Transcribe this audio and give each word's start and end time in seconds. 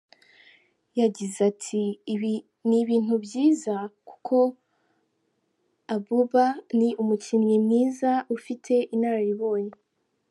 Yagize 0.99 1.37
ati 1.51 1.81
“Ni 2.67 2.77
ibintu 2.83 3.13
byiza 3.25 3.75
kuko 4.07 4.37
Abouba 5.95 6.45
ni 6.77 6.89
umukinnyi 7.01 7.55
mwiza, 7.65 8.11
ufite 8.37 8.73
inararibonye. 8.95 9.75